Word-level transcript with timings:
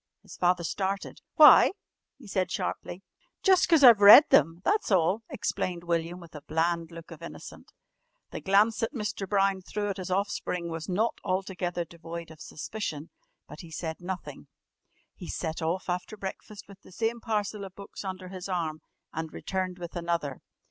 His 0.23 0.35
father 0.35 0.63
started. 0.63 1.21
"Why?" 1.35 1.73
he 2.17 2.25
said 2.25 2.49
sharply. 2.49 3.03
"Jus' 3.43 3.67
'cause 3.67 3.83
I've 3.83 4.01
read 4.01 4.23
them, 4.31 4.61
that's 4.63 4.89
all," 4.89 5.21
explained 5.29 5.83
William 5.83 6.19
with 6.19 6.33
a 6.33 6.41
bland 6.41 6.89
look 6.89 7.11
of 7.11 7.21
innocence. 7.21 7.69
The 8.31 8.41
glance 8.41 8.79
that 8.79 8.95
Mr. 8.95 9.29
Brown 9.29 9.61
threw 9.61 9.89
at 9.89 9.97
his 9.97 10.09
offspring 10.09 10.69
was 10.69 10.89
not 10.89 11.19
altogether 11.23 11.85
devoid 11.85 12.31
of 12.31 12.41
suspicion, 12.41 13.11
but 13.47 13.59
he 13.59 13.69
said 13.69 13.97
nothing. 14.01 14.47
He 15.13 15.27
set 15.27 15.61
off 15.61 15.87
after 15.87 16.17
breakfast 16.17 16.67
with 16.67 16.81
the 16.81 16.91
same 16.91 17.19
parcel 17.21 17.63
of 17.63 17.75
books 17.75 18.03
under 18.03 18.29
his 18.29 18.49
arm 18.49 18.81
and 19.13 19.31
returned 19.31 19.77
with 19.77 19.95
another. 19.95 20.41